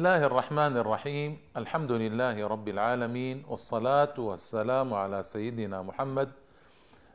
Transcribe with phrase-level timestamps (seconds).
[0.00, 6.32] الله الرحمن الرحيم الحمد لله رب العالمين والصلاة والسلام على سيدنا محمد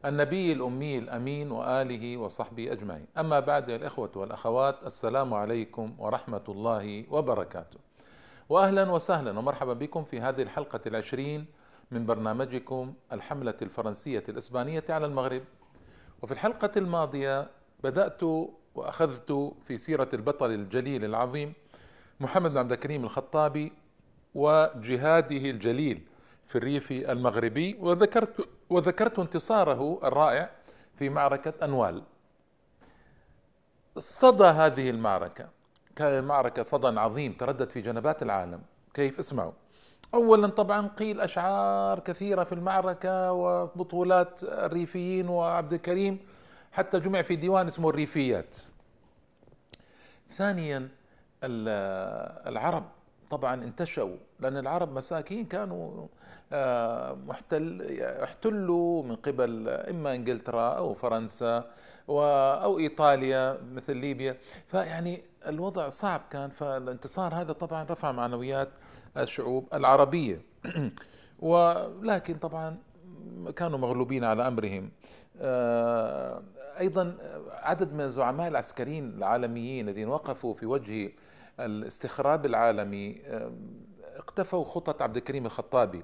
[0.05, 7.05] النبي الأمي الأمين وآله وصحبه أجمعين أما بعد يا الإخوة والأخوات السلام عليكم ورحمة الله
[7.11, 7.79] وبركاته
[8.49, 11.45] وأهلا وسهلا ومرحبا بكم في هذه الحلقة العشرين
[11.91, 15.43] من برنامجكم الحملة الفرنسية الإسبانية على المغرب
[16.21, 17.49] وفي الحلقة الماضية
[17.83, 18.21] بدأت
[18.75, 21.53] وأخذت في سيرة البطل الجليل العظيم
[22.19, 23.73] محمد بن عبد الكريم الخطابي
[24.35, 26.01] وجهاده الجليل
[26.47, 30.51] في الريف المغربي وذكرت وذكرت انتصاره الرائع
[30.95, 32.03] في معركة أنوال.
[33.97, 35.49] صدى هذه المعركة
[35.95, 38.61] كان المعركة صدى عظيم تردد في جنبات العالم.
[38.93, 39.51] كيف؟ اسمعوا.
[40.13, 46.19] اولا طبعا قيل أشعار كثيرة في المعركة وبطولات الريفيين وعبد الكريم
[46.71, 48.57] حتى جمع في ديوان اسمه الريفيات.
[50.31, 50.89] ثانيا
[51.45, 52.83] العرب
[53.29, 56.07] طبعا انتشوا لأن العرب مساكين كانوا
[56.53, 61.71] آه، محتل احتلوا من قبل إما إنجلترا أو فرنسا
[62.09, 64.37] أو إيطاليا مثل ليبيا.
[64.67, 68.69] فيعني الوضع صعب كان فالانتصار هذا طبعا رفع معنويات
[69.17, 70.41] الشعوب العربية.
[71.39, 72.77] ولكن طبعا
[73.55, 74.91] كانوا مغلوبين على أمرهم.
[75.39, 76.43] آه،
[76.79, 77.17] أيضا
[77.51, 81.11] عدد من الزعماء العسكريين العالميين الذين وقفوا في وجه
[81.59, 83.21] الاستخراب العالمي
[84.15, 86.03] اقتفوا خطة عبد الكريم الخطابي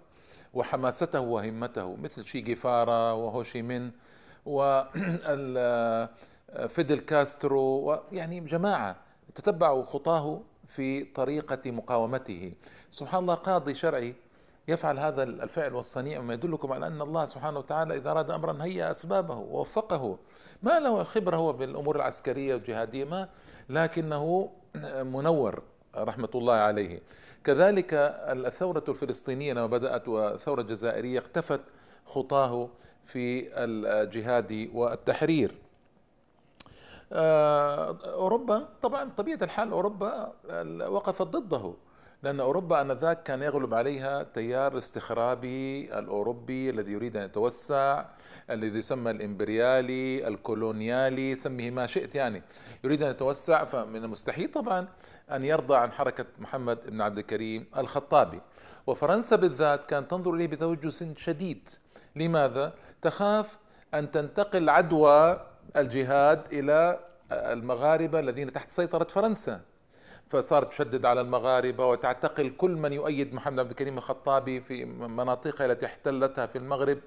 [0.54, 3.92] وحماسته وهمته مثل شي جيفارا وهوشي من
[4.46, 5.80] وفيدل
[7.10, 8.96] كاسترو ويعني جماعة
[9.36, 12.54] تتبعوا خطاه في طريقة مقاومته.
[12.92, 14.16] سبحان الله قاضي شرعي
[14.68, 18.92] يفعل هذا الفعل والصنيع مما يدلكم على أن الله سبحانه وتعالى إذا أراد أمرا هيأ
[18.92, 20.18] أسبابه ووفقه.
[20.64, 23.30] ما له خبرة هو بالأمور العسكرية والجهادية ما
[23.70, 24.52] لكنه
[25.04, 25.62] منور
[25.98, 27.02] رحمة الله عليه.
[27.44, 31.62] كذلك الثورة الفلسطينية لما بدأت والثورة الجزائرية اختفت
[32.06, 32.70] خطاه
[33.06, 35.56] في الجهاد والتحرير.
[37.14, 40.34] آه، أوروبا طبعا طبيعة الحال أوروبا
[40.88, 41.74] وقفت ضده.
[42.24, 48.06] لأن أوروبا آنذاك كان يغلب عليها تيار استخرابي الأوروبي الذي يريد أن يتوسع
[48.50, 52.44] الذي يسمى الإمبريالي الكولونيالي سميه ما شئت يعني.
[52.84, 54.88] يريد أن يتوسع فمن المستحيل طبعا
[55.32, 58.42] أن يرضى عن حركة محمد بن عبد الكريم الخطابي.
[58.88, 61.70] وفرنسا بالذات كانت تنظر إليه بتوجس شديد.
[62.16, 63.58] لماذا؟ تخاف
[63.94, 65.46] أن تنتقل عدوى
[65.78, 67.00] الجهاد إلى
[67.32, 69.62] المغاربة الذين تحت سيطرة فرنسا.
[70.32, 75.86] فصارت تشدد على المغاربة وتعتقل كل من يؤيد محمد عبد الكريم الخطابي في مناطقها التي
[75.86, 76.98] احتلتها في المغرب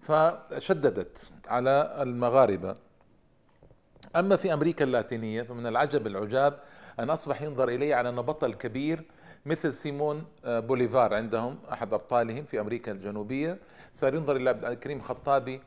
[0.00, 2.74] فشددت على المغاربة.
[4.16, 6.58] أما في أمريكا اللاتينية فمن العجب العجاب
[7.00, 9.02] أن أصبح ينظر إليه على أنه بطل كبير
[9.46, 13.58] مثل سيمون آه، بوليفار عندهم أحد أبطالهم في أمريكا الجنوبية.
[13.92, 15.60] صار ينظر إلى عبد الكريم الخطابي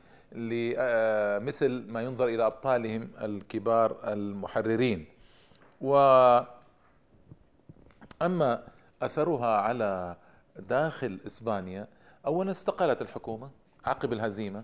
[0.78, 5.06] آه، مثل ما ينظر إلى أبطالهم الكبار المحررين.
[5.82, 5.96] و
[8.22, 8.64] أما
[9.02, 10.16] أثرها على
[10.56, 11.88] داخل إسبانيا
[12.26, 13.50] أولا استقالت الحكومة
[13.86, 14.64] عقب الهزيمة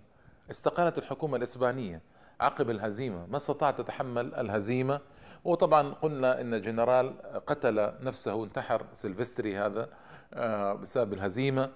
[0.51, 2.01] استقالت الحكومة الإسبانية
[2.39, 3.25] عقب الهزيمة.
[3.25, 4.99] ما استطاعت تتحمل الهزيمة؟
[5.43, 9.89] وطبعا قلنا إن الجنرال قتل نفسه انتحر سيلفستري هذا
[10.33, 11.69] آه، بسبب الهزيمة.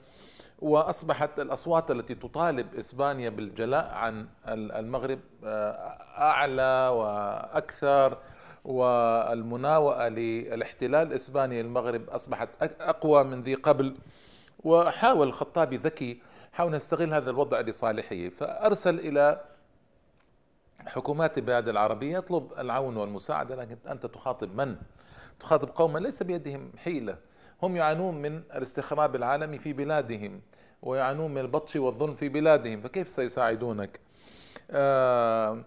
[0.59, 5.71] وأصبحت الأصوات التي تطالب إسبانيا بالجلاء عن المغرب آه،
[6.17, 8.17] أعلى وأكثر.
[8.67, 13.95] والمناوئه للاحتلال الإسباني للمغرب أصبحت أقوى من ذي قبل
[14.63, 16.21] وحاول الخطابي ذكي
[16.53, 19.41] حاول يستغل هذا الوضع لصالحه فأرسل إلى
[20.87, 24.75] حكومات البلاد العربية يطلب العون والمساعدة لكن أنت تخاطب من؟
[25.39, 27.17] تخاطب قوما ليس بيدهم حيلة
[27.63, 30.41] هم يعانون من الاستخراب العالمي في بلادهم
[30.81, 33.99] ويعانون من البطش والظلم في بلادهم فكيف سيساعدونك؟
[34.71, 35.63] آه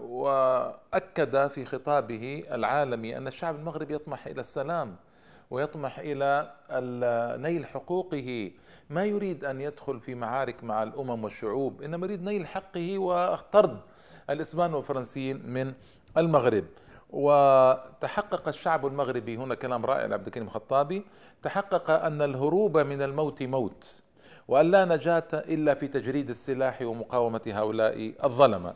[0.00, 4.96] وأكد في خطابه العالمي أن الشعب المغربي يطمح إلى السلام
[5.50, 6.52] ويطمح إلى
[7.40, 8.50] نيل حقوقه.
[8.90, 13.80] ما يريد أن يدخل في معارك مع الأمم والشعوب إنما يريد نيل حقه وطرد
[14.30, 15.72] الإسبان والفرنسيين من
[16.16, 16.64] المغرب.
[17.10, 21.04] وتحقق الشعب المغربي هنا كلام رائع لعبد الكريم الخطابي
[21.42, 24.02] تحقق أن الهروب من الموت موت
[24.48, 28.74] وأن لا نجاة إلا في تجريد السلاح ومقاومة هؤلاء الظلمة.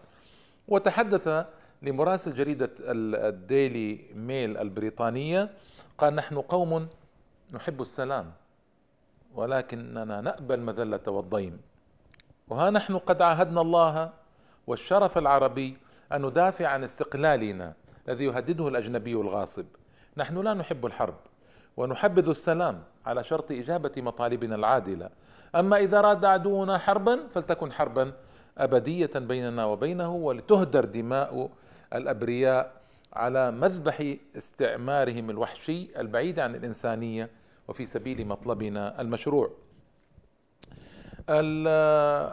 [0.69, 1.47] وتحدث
[1.83, 5.51] لمراسل جريدة الديلي ميل البريطانية
[5.99, 6.89] قال نحن قوم
[7.53, 8.33] نحب السلام
[9.35, 11.61] ولكننا نأبى المذلة والضيم.
[12.49, 14.11] وها نحن قد عاهدنا الله
[14.67, 15.77] والشرف العربي
[16.13, 17.75] أن ندافع عن استقلالنا
[18.09, 19.67] الذي يهدده الأجنبي الغاصب.
[20.17, 21.17] نحن لا نحب الحرب
[21.77, 25.11] ونحبذ السلام على شرط إجابة مطالبنا العادلة.
[25.55, 28.13] أما إذا أراد عدونا حربا فلتكن حربا
[28.59, 31.51] أبدية بيننا وبينه ولتهدر دماء
[31.95, 32.73] الأبرياء
[33.13, 37.31] على مذبح استعمارهم الوحشي البعيد عن الإنسانية
[37.69, 39.51] وفي سبيل مطلبنا المشروع.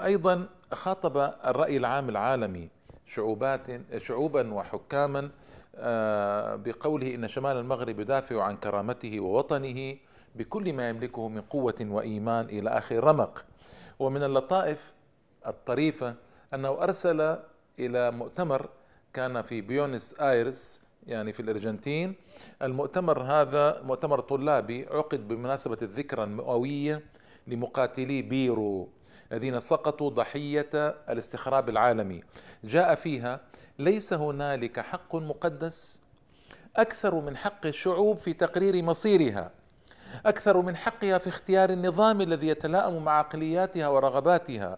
[0.05, 2.69] أيضا خاطب الرأي العام العالمي
[3.07, 5.29] شعوبات شعوبا وحكاما
[5.75, 9.97] آه، بقوله إن شمال المغرب يدافع عن كرامته ووطنه
[10.35, 13.45] بكل ما يملكه من قوة وإيمان إلى آخر رمق.
[13.99, 14.93] ومن اللطائف
[15.47, 16.15] الطريفة
[16.53, 17.37] أنه أرسل
[17.79, 18.69] إلى مؤتمر
[19.13, 22.15] كان في بيونس آيرس يعني في الأرجنتين.
[22.61, 27.03] المؤتمر هذا مؤتمر طلابي عقد بمناسبة الذكرى المئوية
[27.47, 28.89] لمقاتلي بيرو
[29.31, 30.69] الذين سقطوا ضحية
[31.09, 32.23] الاستخراب العالمي.
[32.63, 33.39] جاء فيها
[33.79, 36.01] ليس هنالك حق مقدس؟
[36.75, 39.51] أكثر من حق الشعوب في تقرير مصيرها.
[40.25, 44.77] أكثر من حقها في اختيار النظام الذي يتلائم مع عقلياتها ورغباتها.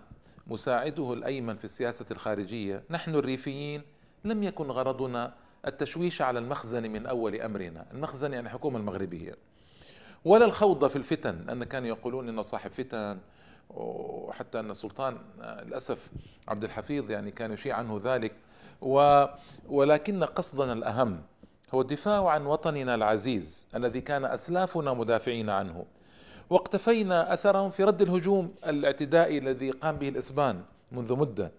[0.48, 3.81] مساعده الأيمن في السياسة الخارجية نحن الريفيين
[4.25, 5.33] لم يكن غرضنا
[5.68, 7.86] التشويش على المخزن من أول أمرنا.
[7.92, 9.36] المخزن يعني الحكومة المغربية.
[10.25, 11.45] ولا الخوض في الفتن.
[11.48, 13.18] لأن كانوا يقولون أنه صاحب فتن
[13.69, 16.10] وحتى أن السلطان للأسف
[16.48, 18.33] عبد الحفيظ يعني كان يشيع عنه ذلك.
[18.81, 19.25] و
[19.69, 21.21] ولكن قصدنا الأهم
[21.74, 25.86] هو الدفاع عن وطننا العزيز الذي كان أسلافنا مدافعين عنه.
[26.49, 31.51] واقتفينا أثرهم في رد الهجوم الاعتدائي الذي قام به الإسبان منذ مدة.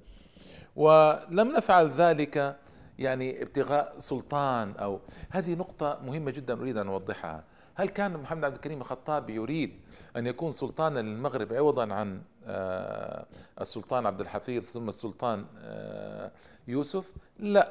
[0.76, 2.56] ولم نفعل ذلك
[2.98, 7.44] يعني ابتغاء سلطان أو هذه نقطة مهمة جدا أريد أن أوضحها.
[7.74, 9.80] هل كان محمد عبد الكريم الخطاب يريد
[10.16, 13.26] أن يكون سلطانا للمغرب عوضا عن آه،
[13.60, 16.30] السلطان عبد الحفيظ ثم السلطان آه،
[16.68, 17.68] يوسف؟ لا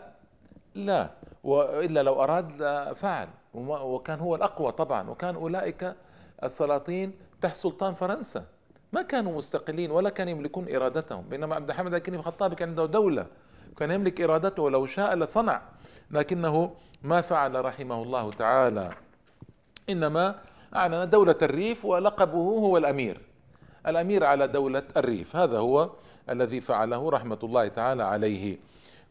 [0.75, 1.09] لا
[1.43, 5.95] وإلا لو أراد فعل وكان هو الأقوى طبعا وكان أولئك
[6.43, 8.45] السلاطين تحت سلطان فرنسا.
[8.93, 11.29] ما كانوا مستقلين ولا كانوا يملكون إرادتهم.
[11.29, 13.27] بينما عبد الحميد الكريم الخطابي كان عنده دولة
[13.77, 15.61] كان يملك إرادته ولو شاء لصنع.
[16.11, 18.93] لكنه ما فعل رحمه الله تعالى.
[19.89, 20.35] إنما
[20.75, 23.21] أعلن دولة الريف ولقبه هو الأمير.
[23.87, 25.35] الأمير على دولة الريف.
[25.35, 25.89] هذا هو
[26.29, 28.57] الذي فعله رحمة الله تعالى عليه.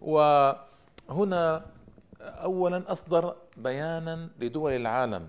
[0.00, 1.66] وهنا
[2.20, 5.28] اولا أصدر بيانا لدول العالم.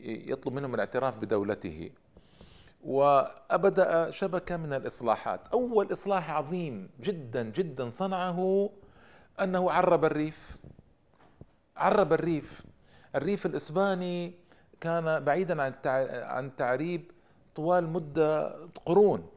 [0.00, 1.90] يطلب منهم الاعتراف بدولته.
[2.84, 5.40] وأبدأ شبكة من الإصلاحات.
[5.52, 8.70] أول إصلاح عظيم جدا جدا صنعه
[9.40, 10.58] أنه عرب الريف.
[11.76, 12.62] عرب الريف.
[13.16, 14.34] الريف الإسباني
[14.80, 15.74] كان بعيدا عن
[16.10, 17.10] عن تعريب
[17.54, 19.28] طوال مدة قرون.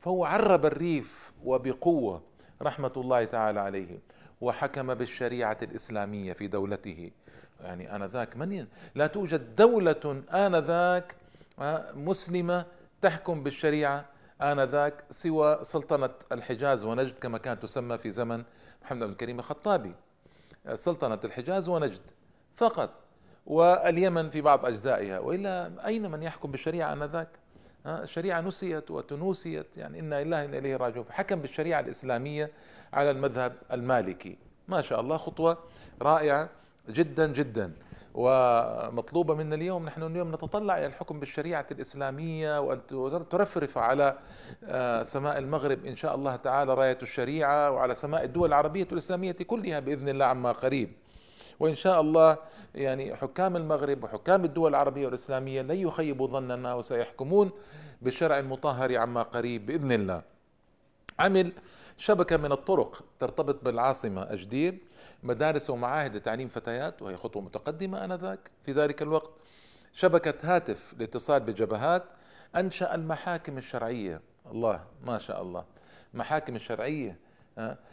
[0.00, 2.22] فهو عرب الريف وبقوة
[2.62, 3.98] رحمة الله تعالى عليه
[4.40, 7.10] وحكم بالشريعة الإسلامية في دولته.
[7.62, 11.14] يعني آنذاك من لا توجد دولة آنذاك
[11.58, 12.66] آه، مسلمة
[13.02, 14.04] تحكم بالشريعة
[14.42, 18.44] آنذاك سوى سلطنة الحجاز ونجد كما كانت تسمى في زمن
[18.82, 19.94] محمد بن الكريم الخطابي.
[20.66, 22.00] آه، سلطنة الحجاز ونجد
[22.56, 22.90] فقط
[23.46, 25.18] واليمن في بعض أجزائها.
[25.18, 27.28] وإلا أين من يحكم بالشريعة آنذاك؟
[27.86, 31.06] آه، الشريعة نسيت وتنوسيت يعني إنا إله إنا إليه راجعون.
[31.10, 32.50] حكم بالشريعة الإسلامية
[32.92, 34.38] على المذهب المالكي.
[34.68, 35.58] ما شاء الله خطوة
[36.02, 36.48] رائعة.
[36.88, 37.72] جدا جدا.
[38.14, 44.18] ومطلوبة منا اليوم نحن اليوم نتطلع إلى الحكم بالشريعة الإسلامية وأن ترفرف على
[44.64, 49.80] آه، سماء المغرب إن شاء الله تعالى راية الشريعة وعلى سماء الدول العربية الإسلامية كلها
[49.80, 50.92] بإذن الله عما قريب.
[51.60, 52.36] وإن شاء الله
[52.74, 57.50] يعني حكام المغرب وحكام الدول العربية والإسلامية لن يخيبوا ظننا وسيحكمون
[58.02, 60.22] بالشرع المطهر عما قريب بإذن الله.
[61.18, 61.52] عمل
[61.98, 64.78] شبكة من الطرق ترتبط بالعاصمة أجدير
[65.22, 68.50] مدارس ومعاهد لتعليم فتيات وهي خطوة متقدمة آنذاك.
[68.64, 69.30] في ذلك الوقت
[69.92, 72.02] شبكة هاتف لاتصال بالجبهات
[72.56, 74.20] أنشأ المحاكم الشرعية.
[74.50, 75.64] الله ما شاء الله.
[76.14, 77.18] محاكم الشرعية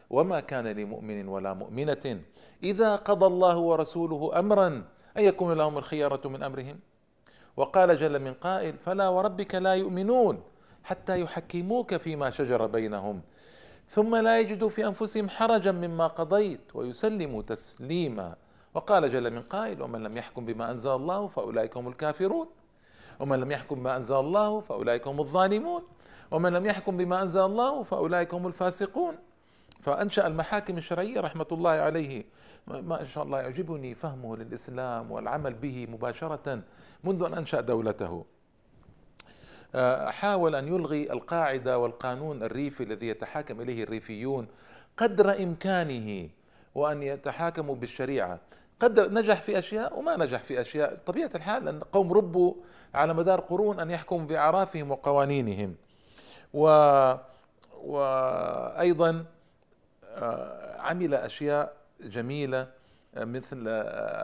[0.09, 2.21] وما كان لمؤمن ولا مؤمنة
[2.63, 4.67] إذا قضى الله ورسوله أمرا
[5.17, 6.79] أن يكون لهم الخيارة من أمرهم.
[7.57, 10.43] وقال جل من قائل فلا وربك لا يؤمنون
[10.83, 13.21] حتى يحكموك فيما شجر بينهم
[13.89, 18.35] ثم لا يجدوا في أنفسهم حرجا مما قضيت ويسلموا تسليما.
[18.73, 22.47] وقال جل من قائل ومن لم يحكم بما أنزل الله فأولئك هم الكافرون.
[23.19, 25.83] ومن لم يحكم بما أنزل الله فأولئك هم الظالمون.
[26.31, 29.15] ومن لم يحكم بما أنزل الله فأولئك هم الفاسقون.
[29.81, 32.25] فأنشأ المحاكم الشرعية رحمة الله عليه.
[32.67, 36.61] ما شاء الله يعجبني فهمه للإسلام والعمل به مباشرة
[37.03, 38.25] منذ أن أنشأ دولته.
[40.07, 44.47] حاول أن يلغي القاعدة والقانون الريفي الذي يتحاكم إليه الريفيون
[44.97, 46.29] قدر إمكانه
[46.75, 48.39] وأن يتحاكموا بالشريعة.
[48.79, 50.97] قدر نجح في أشياء وما نجح في أشياء.
[51.05, 52.53] طبيعة الحال أن قوم ربوا
[52.93, 55.75] على مدار قرون أن يحكموا بأعرافهم وقوانينهم.
[56.53, 56.65] و
[57.83, 59.25] وأيضا
[60.05, 62.67] آه، عمل أشياء جميلة
[63.15, 63.63] آه، مثل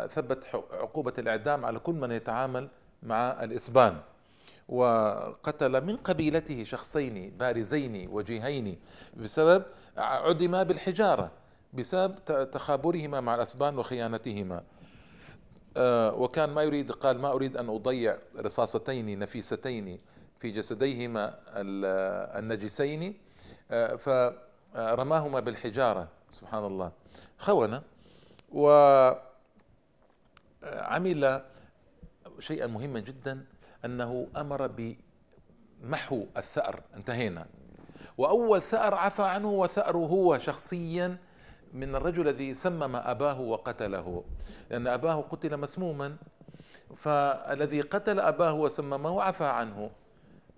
[0.09, 2.67] ثبت عقوبة الإعدام على كل من يتعامل
[3.03, 3.97] مع الإسبان.
[4.69, 8.79] وقتل من قبيلته شخصين بارزين وجيهين
[9.17, 9.63] بسبب
[9.97, 11.31] عدما بالحجارة
[11.73, 12.15] بسبب
[12.51, 14.63] تخابرهما مع الأسبان وخيانتهما.
[15.77, 19.99] آه، وكان ما يريد قال ما أريد أن أضيع رصاصتين نفيستين
[20.39, 21.39] في جسديهما
[22.39, 23.17] النجسين.
[23.71, 26.07] آه، فرماهما بالحجارة
[26.39, 26.91] سبحان الله.
[27.39, 27.81] خونة
[28.51, 29.21] وعمل
[32.39, 33.45] شيئا مهما جدا.
[33.85, 36.81] أنه أمر بمحو الثأر.
[36.95, 37.45] انتهينا.
[38.17, 41.17] وأول ثأر عفى عنه وثأره هو شخصيا
[41.73, 44.23] من الرجل الذي سمم أباه وقتله.
[44.69, 46.15] لأن أباه قتل مسموما
[46.95, 49.91] فالذي قتل أباه وسممه عفى عنه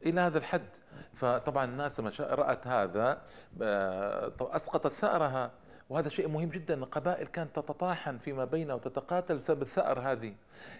[0.05, 0.75] إلى هذا الحد.
[1.13, 3.21] فطبعا الناس رأت هذا
[3.61, 5.51] آه، أسقطت ثأرها.
[5.89, 6.73] وهذا شيء مهم جدا.
[6.73, 10.35] القبائل كانت تتطاحن فيما بينها وتتقاتل بسبب الثأر هذه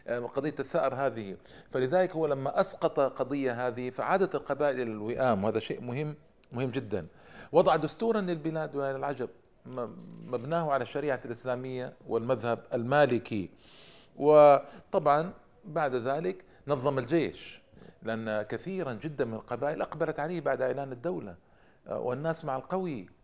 [0.08, 1.38] آه، قضية الثأر هذه.
[1.72, 6.16] فلذلك هو لما أسقط قضية هذه فعادت القبائل إلى الوئام وهذا شيء مهم
[6.52, 7.08] مهم جدا.
[7.52, 9.30] وضع دستورا للبلاد وإلى العجب
[10.26, 13.50] مبناه على الشريعة الإسلامية والمذهب المالكي.
[14.16, 15.34] وطبعا
[15.66, 17.62] بعد ذلك نظم الجيش
[18.04, 21.36] لأن كثيرا جدا من القبائل أقبلت عليه بعد إعلان الدولة
[21.88, 23.17] آه، والناس مع القوي.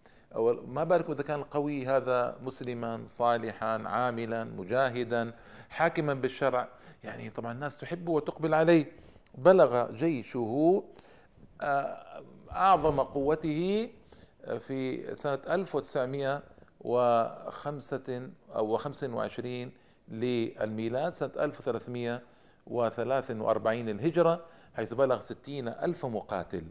[0.67, 5.33] ما بالك إذا كان القوي هذا مسلما صالحا عاملا مجاهدا
[5.69, 6.67] حاكما بالشرع.
[7.03, 8.91] يعني طبعا الناس تحبه وتقبل عليه.
[9.37, 10.83] بلغ جيشه
[11.61, 13.89] آه، أعظم قوته
[14.59, 19.71] في سنة 1905 أو 25
[20.07, 26.63] للميلاد سنة 1343 الهجرة حيث بلغ 60 ألف مقاتل.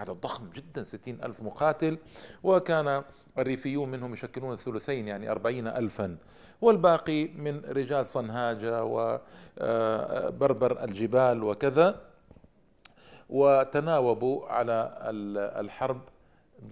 [0.00, 1.98] عدد ضخم جدا ستين ألف مقاتل.
[2.42, 3.02] وكان
[3.38, 6.16] الريفيون منهم يشكلون الثلثين يعني أربعين ألفا.
[6.60, 12.00] والباقي من رجال صنهاجة وبربر الجبال وكذا.
[13.28, 14.96] وتناوبوا على
[15.60, 16.00] الحرب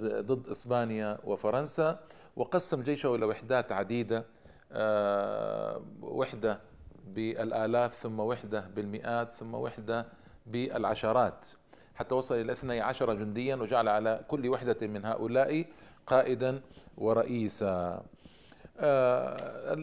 [0.02, 2.00] ضد إسبانيا وفرنسا.
[2.36, 4.24] وقسم جيشه إلى وحدات عديدة
[4.72, 6.60] آه، وحدة
[7.06, 10.06] بالآلاف ثم وحدة بالمئات ثم وحدة
[10.46, 11.46] بالعشرات.
[11.98, 15.64] حتى وصل إلى 12 جنديا وجعل على كل وحدة من هؤلاء
[16.06, 16.60] قائدا
[16.98, 18.02] ورئيسا.
[18.80, 19.74] آه،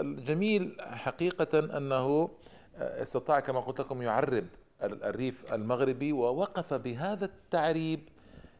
[0.00, 2.30] الجميل حقيقة أنه
[2.78, 4.46] استطاع كما قلت لكم يعرب
[4.82, 8.00] الريف المغربي ووقف بهذا التعريب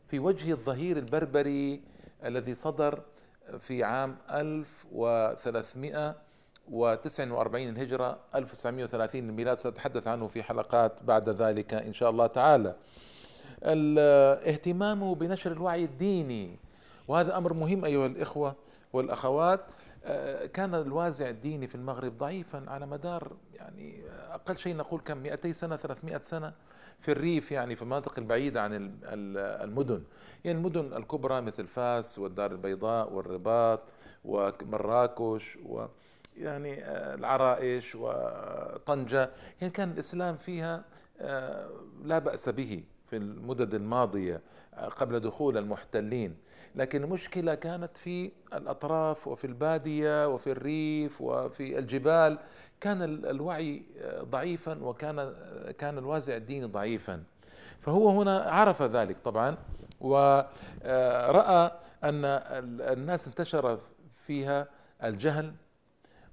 [0.08, 1.80] في وجه الظهير البربري
[2.24, 3.02] الذي صدر
[3.58, 6.16] في عام 1300
[6.70, 12.76] و49 الهجرة 1930 الميلاد سأتحدث عنه في حلقات بعد ذلك إن شاء الله تعالى.
[13.62, 16.58] الاهتمام بنشر الوعي الديني
[17.08, 18.56] وهذا أمر مهم أيها الإخوة
[18.92, 19.60] والأخوات.
[20.52, 25.76] كان الوازع الديني في المغرب ضعيفا على مدار يعني أقل شيء نقول كم 200 سنة
[25.76, 26.52] 300 سنة
[26.98, 30.02] في الريف يعني في المناطق البعيدة عن المدن.
[30.44, 33.80] يعني المدن الكبرى مثل فاس والدار البيضاء والرباط
[34.24, 35.86] ومراكش و
[36.38, 39.30] يعني آه، العرائش وطنجة.
[39.60, 40.84] يعني كان الإسلام فيها
[41.20, 41.70] آه،
[42.04, 44.40] لا بأس به في المدد الماضية
[44.74, 46.36] آه، قبل دخول المحتلين.
[46.74, 52.38] لكن المشكلة كانت في الأطراف وفي البادية وفي الريف وفي الجبال.
[52.80, 53.82] كان الوعي
[54.22, 55.34] ضعيفا وكان
[55.78, 57.22] كان الوازع الديني ضعيفا.
[57.78, 59.56] فهو هنا عرف ذلك طبعا
[60.00, 61.70] ورأى
[62.04, 62.24] أن
[62.80, 63.78] الناس انتشر
[64.26, 64.68] فيها
[65.04, 65.52] الجهل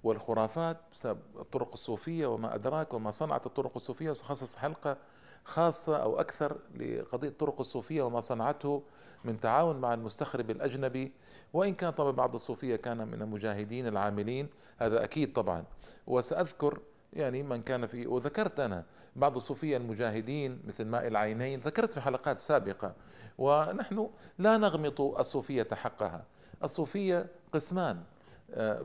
[0.06, 4.98] والخرافات بسبب الطرق الصوفية وما أدراك وما صنعت الطرق الصوفية وسخصص حلقة
[5.46, 8.84] خاصة أو أكثر لقضية الطرق الصوفية وما صنعته
[9.24, 11.12] من تعاون مع المستخرب الأجنبي.
[11.54, 15.64] وإن كان طبعا بعض الصوفية كان من المجاهدين العاملين هذا أكيد طبعا.
[16.08, 16.80] وسأذكر
[17.14, 18.86] يعني من كان في وذكرت أنا
[19.16, 22.94] بعض الصوفية المجاهدين مثل ماء العينين ذكرت في حلقات سابقة.
[23.38, 26.26] ونحن لا نغمط الصوفية حقها.
[26.64, 28.04] الصوفية قسمان.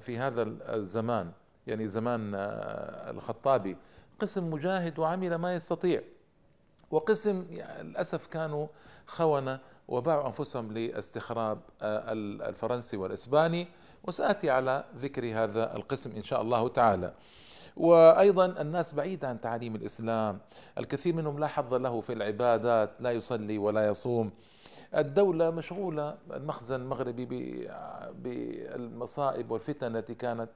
[0.00, 0.42] في هذا
[0.74, 1.32] الزمان
[1.66, 3.76] يعني زمان آه، الخطابي.
[4.20, 6.02] قسم مجاهد وعمل ما يستطيع.
[6.90, 8.66] وقسم يعني للأسف كانوا
[9.06, 12.12] خونة وباعوا أنفسهم لاستخراب آه،
[12.48, 13.68] الفرنسي والإسباني.
[14.04, 17.14] وسآتي على ذكر هذا القسم إن شاء الله تعالى.
[17.76, 20.38] وأيضا الناس بعيدة عن تعاليم الإسلام.
[20.78, 24.30] الكثير منهم لا حظ له في العبادات لا يصلي ولا يصوم.
[24.94, 27.24] الدولة مشغولة المخزن المغربي
[28.14, 30.48] بالمصائب والفتن التي كانت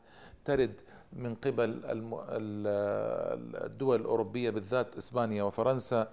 [0.45, 0.81] ترد
[1.12, 1.81] من قبل
[3.64, 6.09] الدول الأوروبية بالذات إسبانيا وفرنسا.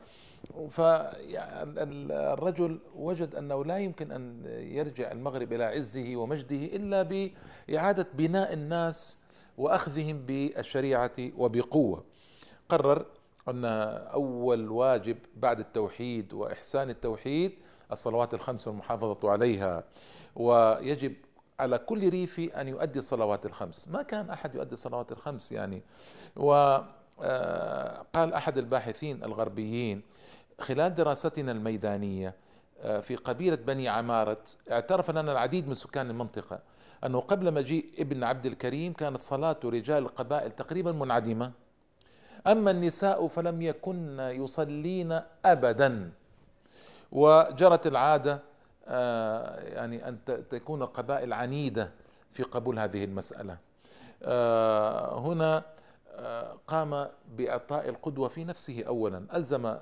[0.69, 7.29] فالرجل وجد أنه لا يمكن أن يرجع المغرب إلى عزه ومجده إلا
[7.69, 9.17] بإعادة بناء الناس
[9.57, 12.03] وأخذهم بالشريعة وبقوة.
[12.69, 13.05] قرر
[13.47, 13.65] أن
[14.13, 17.51] أول واجب بعد التوحيد وإحسان التوحيد
[17.91, 19.83] الصلوات الخمس والمحافظة عليها.
[20.35, 21.13] ويجب
[21.59, 23.87] على كل ريفي أن يؤدي الصلوات الخمس.
[23.87, 25.81] ما كان أحد يؤدي الصلوات الخمس يعني.
[26.35, 26.85] وقال
[28.15, 30.01] آه، أحد الباحثين الغربيين
[30.59, 32.35] خلال دراستنا الميدانية
[32.81, 34.37] آه، في قبيلة بني عمارة
[34.71, 36.59] اعترف لنا العديد من سكان المنطقة
[37.05, 41.51] أنه قبل مجيء ابن عبد الكريم كانت صلاة رجال القبائل تقريبا منعدمة.
[42.47, 46.11] أما النساء فلم يكن يصلين أبدا.
[47.11, 48.43] وجرت العادة
[48.87, 50.17] آه، يعني أن
[50.49, 51.91] تكون القبائل عنيدة
[52.33, 53.57] في قبول هذه المسألة.
[54.23, 55.63] آه، هنا
[56.13, 59.25] آه، قام بإعطاء القدوة في نفسه أولا.
[59.35, 59.75] ألزم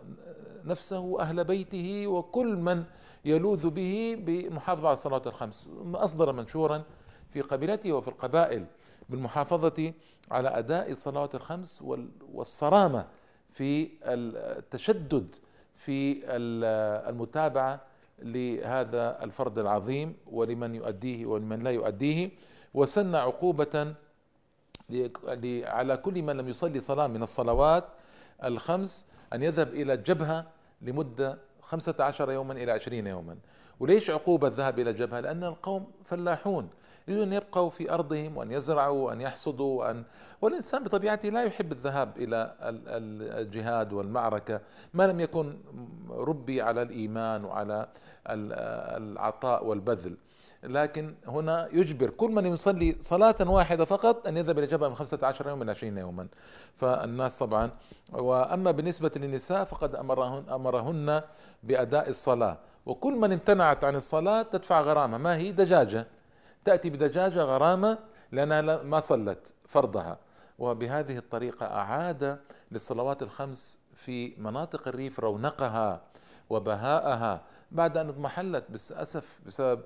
[0.65, 2.83] نفسه وأهل بيته وكل من
[3.25, 5.69] يلوذ به بمحافظة على الصلاة الخمس.
[5.93, 6.83] أصدر منشورا
[7.29, 8.65] في قبيلته وفي القبائل
[9.09, 9.93] بالمحافظة
[10.31, 11.83] على أداء الصلوات الخمس
[12.33, 13.07] والصرامة
[13.53, 15.35] في التشدد
[15.79, 16.19] في
[17.09, 17.81] المتابعة
[18.19, 22.31] لهذا الفرض العظيم ولمن يؤديه ولمن لا يؤديه.
[22.73, 23.95] وسن عقوبة
[25.63, 27.85] على كل من لم يصلي صلاة من الصلوات
[28.43, 30.45] الخمس أن يذهب إلى الجبهة
[30.81, 33.37] لمدة خمسة عشر يوما إلى عشرين يوما.
[33.79, 36.69] وليش عقوبة الذهاب إلى الجبهة؟ لأن القوم فلاحون.
[37.09, 40.03] يريدون أن يبقوا في أرضهم وأن يزرعوا وأن يحصدوا وأن
[40.41, 42.55] والإنسان بطبيعته لا يحب الذهاب إلى
[43.41, 44.61] الجهاد والمعركة
[44.93, 45.57] ما لم يكن
[46.09, 47.87] ربي على الإيمان وعلى
[48.27, 50.17] العطاء والبذل.
[50.63, 55.19] لكن هنا يجبر كل من يصلي صلاة واحدة فقط أن يذهب إلى جبل من خمسة
[55.23, 56.27] عشر يوما إلى عشرين يوما.
[56.75, 57.71] فالناس طبعا
[58.13, 61.21] وأما بالنسبة للنساء فقد أمرهن, أمرهن
[61.63, 62.57] بأداء الصلاة.
[62.85, 65.17] وكل من امتنعت عن الصلاة تدفع غرامة.
[65.17, 66.07] ما هي؟ دجاجة.
[66.65, 67.97] تأتي بدجاجة غرامة
[68.31, 70.19] لأنها ما صلت فرضها.
[70.59, 72.39] وبهذه الطريقة أعاد
[72.71, 76.01] للصلوات الخمس في مناطق الريف رونقها
[76.49, 77.41] وبهاءها
[77.71, 79.81] بعد أن اضمحلت بالأسف بسبب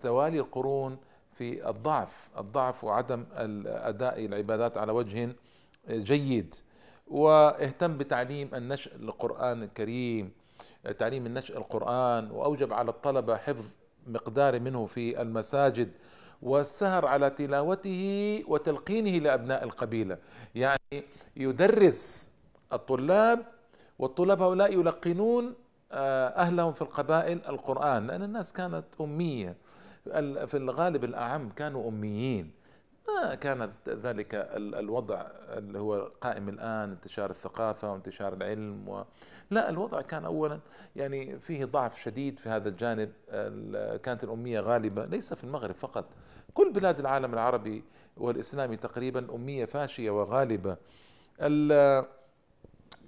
[0.00, 0.98] توالي القرون
[1.32, 3.26] في الضعف الضعف وعدم
[3.66, 5.32] أداء العبادات على وجه
[5.90, 6.54] جيد.
[7.06, 10.32] واهتم بتعليم النشء القرآن الكريم
[10.98, 13.64] تعليم النشء القرآن وأوجب على الطلبة حفظ
[14.06, 15.90] مقدار منه في المساجد
[16.42, 20.18] والسهر على تلاوته وتلقينه لأبناء القبيلة.
[20.54, 21.04] يعني
[21.36, 22.30] يدرس
[22.72, 23.46] الطلاب
[23.98, 25.54] والطلاب هؤلاء يلقنون
[25.92, 29.56] آه، أهلهم في القبائل القرآن لأن الناس كانت أمية.
[30.46, 32.50] في الغالب الأعم كانوا أميين.
[33.16, 39.04] ما كانت ذلك الوضع اللي هو قائم الآن انتشار الثقافة وانتشار العلم و...
[39.50, 40.60] لا الوضع كان أولا
[40.96, 43.12] يعني فيه ضعف شديد في هذا الجانب.
[44.02, 46.04] كانت الأمية غالبة ليس في المغرب فقط
[46.54, 47.84] كل بلاد العالم العربي
[48.16, 50.76] والإسلامي تقريبا أمية فاشية وغالبة.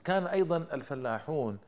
[0.04, 1.58] كان أيضا الفلاحون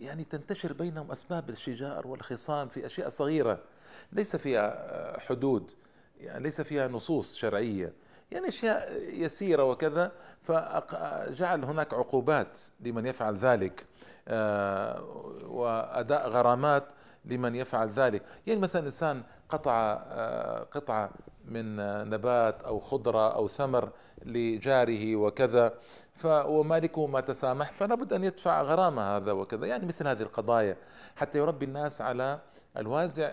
[0.00, 3.58] يعني تنتشر بينهم أسباب الشجار والخصام في أشياء صغيرة
[4.12, 5.70] ليس فيها حدود.
[6.20, 7.92] يعني ليس فيها نصوص شرعية.
[8.30, 13.86] يعني أشياء يسيرة وكذا فجعل هناك عقوبات لمن يفعل ذلك
[14.28, 15.02] آه،
[15.46, 16.84] وأداء غرامات
[17.24, 18.22] لمن يفعل ذلك.
[18.46, 21.10] يعني مثلا إنسان قطع آه، قطعه
[21.44, 21.76] من
[22.10, 23.90] نبات أو خضرة أو ثمر
[24.24, 25.74] لجاره وكذا
[26.24, 29.66] ومالكه ما تسامح فلا بد أن يدفع غرامة هذا وكذا.
[29.66, 30.76] يعني مثل هذه القضايا
[31.16, 32.40] حتى يربي الناس على
[32.76, 33.32] الوازع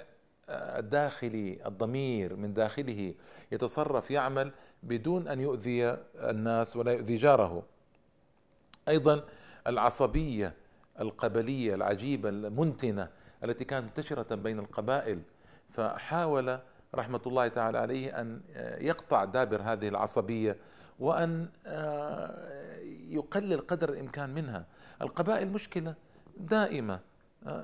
[0.49, 3.13] الداخلي الضمير من داخله
[3.51, 4.51] يتصرف يعمل
[4.83, 7.63] بدون أن يؤذي الناس ولا يؤذي جاره.
[8.87, 9.23] أيضا
[9.67, 10.53] العصبية
[10.99, 13.09] القبلية العجيبة المنتنة
[13.43, 15.21] التي كانت منتشرة بين القبائل
[15.69, 16.59] فحاول
[16.95, 18.41] رحمة الله تعالى عليه أن
[18.79, 20.57] يقطع دابر هذه العصبية
[20.99, 21.49] وأن
[23.09, 24.65] يقلل قدر الإمكان منها.
[25.01, 25.93] القبائل مشكلة
[26.37, 26.99] دائمة.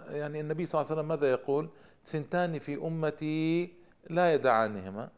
[0.10, 1.70] يعني النبي صلى الله عليه وسلم ماذا يقول؟
[2.08, 3.74] ثنتان في أمتي
[4.10, 5.10] لا يدعانهما.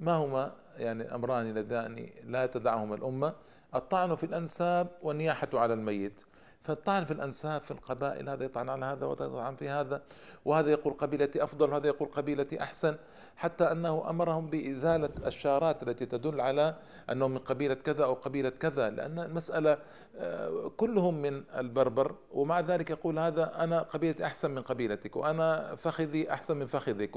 [0.00, 3.34] ما هما؟ يعني أمران اللذان لا تدعهما الأمة.
[3.74, 6.22] الطعن في الأنساب والنياحة على الميت.
[6.62, 10.02] فالطعن في الأنساب في القبائل هذا يطعن على هذا وهذا يطعن في هذا
[10.44, 12.96] وهذا يقول قبيلتي أفضل وهذا يقول قبيلتي أحسن
[13.36, 16.74] حتى أنه أمرهم بإزالة الشارات التي تدل على
[17.10, 19.78] أنه من قبيلة كذا أو قبيلة كذا لأن المسألة
[20.18, 26.32] آه، كلهم من البربر ومع ذلك يقول هذا أنا قبيلتي أحسن من قبيلتك وأنا فخذي
[26.32, 27.16] أحسن من فخذك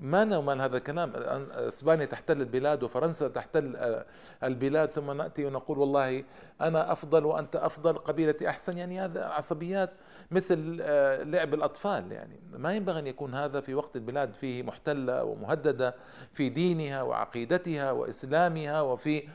[0.00, 1.12] ما نؤمن هذا الكلام؟
[1.52, 4.06] إسبانيا تحتل البلاد وفرنسا تحتل آه،
[4.44, 6.24] البلاد ثم نأتي ونقول والله
[6.60, 8.78] أنا أفضل وأنت أفضل قبيلتي أحسن.
[8.78, 9.90] يعني هذا عصبيات
[10.30, 12.12] مثل آه، لعب الأطفال.
[12.12, 15.94] يعني ما ينبغي أن يكون هذا في وقت البلاد فيه محتلة ومهددة
[16.32, 19.28] في دينها وعقيدتها وإسلامها وفي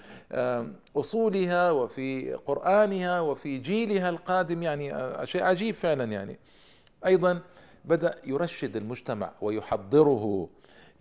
[0.97, 4.63] أصولها وفي قرآنها وفي جيلها القادم.
[4.63, 6.39] يعني آه، شيء عجيب فعلا يعني.
[7.05, 7.41] أيضا
[7.85, 10.49] بدأ يرشد المجتمع ويحضره.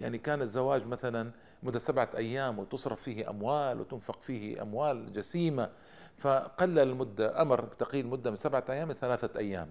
[0.01, 1.31] يعني كان الزواج مثلا
[1.63, 5.71] مدة سبعة أيام وتصرف فيه أموال وتنفق فيه أموال جسيمة
[6.19, 9.69] فقلل المدة أمر بتقليل المدة من سبعة أيام ثلاثة أيام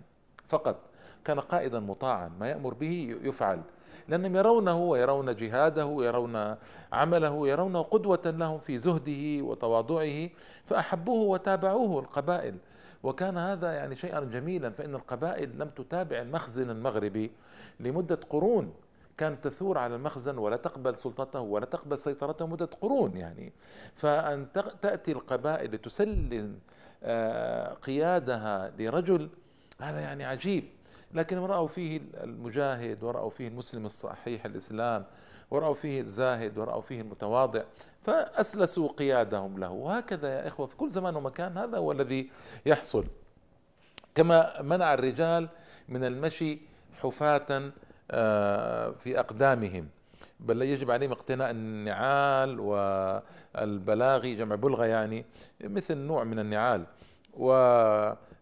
[0.47, 0.75] فقط.
[1.25, 3.61] كان قائدا مطاعا ما يأمر به يفعل
[4.07, 6.55] لأنهم يرونه ويرون جهاده ويرون
[6.93, 10.29] عمله يرونه قدوة لهم في زهده وتواضعه
[10.65, 12.55] فأحبوه وتابعوه القبائل.
[13.07, 17.31] وكان هذا يعني شيئا جميلا فإن القبائل لم تتابع المخزن المغربي
[17.79, 18.73] لمدة قرون.
[19.17, 23.53] كانت تثور على المخزن ولا تقبل سلطته ولا تقبل سيطرته مدة قرون يعني.
[23.95, 24.47] فأن
[24.81, 26.59] تأتي القبائل لتسلم
[27.03, 29.29] آه، قيادها لرجل
[29.81, 30.63] هذا يعني عجيب.
[31.13, 35.05] لكن رأوا فيه المجاهد ورأوا فيه المسلم الصحيح الإسلام.
[35.51, 37.63] ورأوا فيه الزاهد ورأوا فيه المتواضع
[38.01, 39.69] فأسلسوا قيادهم له.
[39.69, 42.29] وهكذا يا إخوة في كل زمان ومكان هذا هو الذي
[42.65, 43.05] يحصل.
[44.15, 45.49] كما منع الرجال
[45.89, 46.59] من المشي
[47.01, 47.71] حفاة
[48.11, 49.89] آه، في أقدامهم.
[50.39, 55.25] بل يجب عليهم اقتناء النعال والبلاغي جمع بلغة يعني
[55.61, 56.85] مثل نوع من النعال.
[57.33, 57.51] و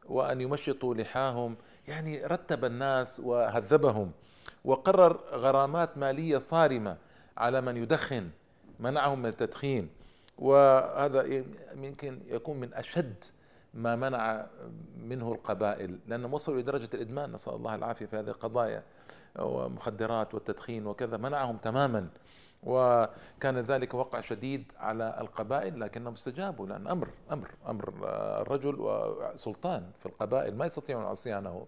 [0.10, 1.56] وأن يمشطوا لحاهم.
[1.88, 4.12] يعني رتب الناس وهذبهم.
[4.66, 6.98] وقرر غرامات مالية صارمة
[7.38, 8.30] على من يدخن
[8.80, 9.90] منعهم من التدخين.
[10.38, 11.44] وهذا
[11.76, 13.24] يمكن يكون من أشد
[13.74, 14.48] ما منع
[14.98, 17.32] منه القبائل لأنهم وصلوا لدرجة الإدمان.
[17.32, 18.84] نسأل الله العافية في هذه القضايا
[19.40, 21.18] ومخدرات والتدخين وكذا.
[21.18, 22.08] منعهم تماما.
[22.64, 27.94] وكان ذلك وقع شديد على القبائل لكنهم استجابوا لأن أمر أمر أمر
[28.42, 31.68] الرجل وسلطان في القبائل ما يستطيعون عصيانه.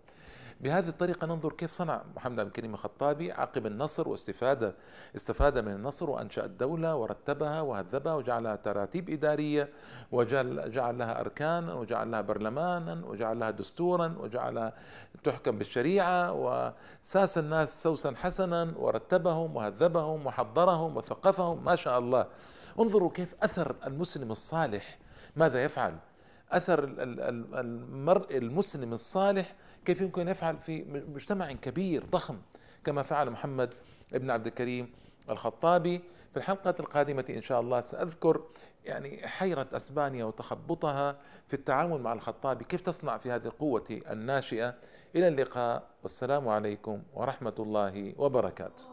[0.62, 4.74] بهذه الطريقة ننظر كيف صنع محمد بن كريم الخطابي عقب النصر واستفادة
[5.16, 9.70] استفاد من النصر وأنشأ الدولة ورتبها وهذبها وجعلها تراتيب إدارية
[10.12, 14.74] وجعل جعل لها أركانا وجعل لها برلمانا وجعل لها دستورا وجعلها
[15.24, 22.28] تحكم بالشريعة وساس الناس سوسا حسنا ورتبهم وهذبهم وحضرهم وثقفهم ما شاء الله.
[22.80, 24.98] انظروا كيف أثر المسلم الصالح.
[25.36, 25.96] ماذا يفعل؟
[26.52, 26.84] أثر
[27.60, 29.56] المرء المسلم الصالح
[29.86, 32.38] كيف يمكن أن يفعل في مجتمع كبير ضخم
[32.84, 33.74] كما فعل محمد
[34.14, 34.90] ابن عبد الكريم
[35.30, 36.02] الخطابي.
[36.32, 38.42] في الحلقة القادمة إن شاء الله سأذكر
[38.86, 42.64] يعني حيرة أسبانيا وتخبطها في التعامل مع الخطابي.
[42.64, 44.76] كيف تصنع في هذه القوة الناشئة؟
[45.16, 45.84] إلى اللقاء.
[46.04, 48.84] والسلام عليكم ورحمة الله وبركاته.